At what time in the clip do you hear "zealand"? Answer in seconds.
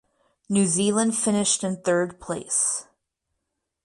0.65-1.15